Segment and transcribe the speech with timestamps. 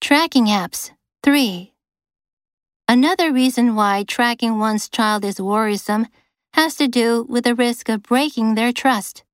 [0.00, 0.90] Tracking apps.
[1.22, 1.74] 3.
[2.88, 6.06] Another reason why tracking one's child is worrisome
[6.54, 9.24] has to do with the risk of breaking their trust.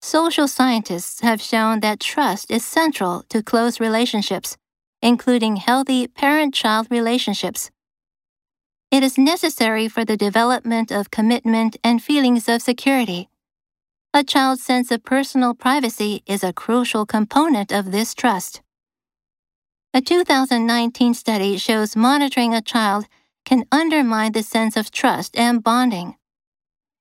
[0.00, 4.56] Social scientists have shown that trust is central to close relationships,
[5.02, 7.72] including healthy parent child relationships.
[8.92, 13.28] It is necessary for the development of commitment and feelings of security.
[14.14, 18.62] A child's sense of personal privacy is a crucial component of this trust.
[19.96, 23.06] A 2019 study shows monitoring a child
[23.46, 26.16] can undermine the sense of trust and bonding.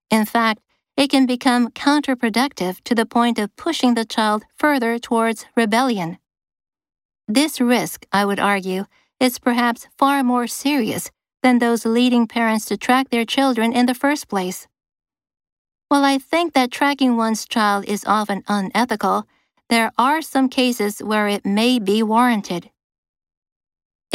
[0.10, 0.62] In fact,
[0.96, 6.20] it can become counterproductive to the point of pushing the child further towards rebellion.
[7.28, 8.86] This risk, I would argue,
[9.20, 11.12] is perhaps far more serious
[11.44, 14.70] than those leading parents to track their children in the first place.
[15.90, 19.28] While I think that tracking one's child is often unethical,
[19.68, 22.70] there are some cases where it may be warranted.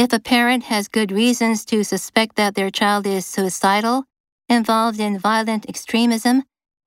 [0.01, 4.05] If a parent has good reasons to suspect that their child is suicidal,
[4.49, 6.41] involved in violent extremism,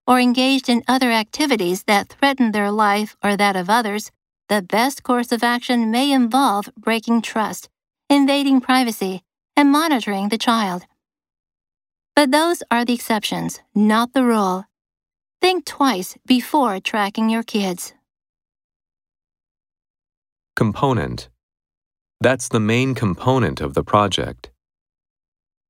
[0.04, 4.10] or engaged in other activities that threaten their life or that of others,
[4.48, 7.68] the best course of action may involve breaking trust,
[8.10, 9.22] invading privacy,
[9.56, 10.82] and monitoring the child.
[12.16, 14.64] But those are the exceptions, not the rule.
[15.40, 17.94] Think twice before tracking your kids.
[20.56, 21.28] Component.
[22.24, 24.50] That's the main component of the project.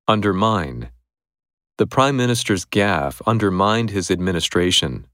[0.06, 0.90] Undermine.
[1.78, 5.08] The Prime Minister's gaffe undermined his administration.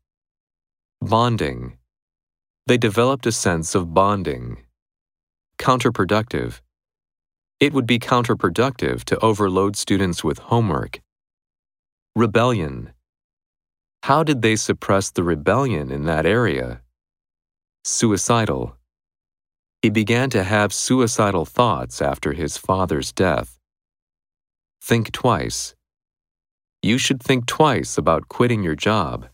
[1.00, 1.78] Bonding.
[2.66, 4.66] They developed a sense of bonding.
[5.56, 6.60] Counterproductive.
[7.58, 11.00] It would be counterproductive to overload students with homework.
[12.14, 12.92] Rebellion.
[14.02, 16.82] How did they suppress the rebellion in that area?
[17.82, 18.76] Suicidal.
[19.82, 23.58] He began to have suicidal thoughts after his father's death.
[24.82, 25.74] Think twice.
[26.82, 29.28] You should think twice about quitting your job.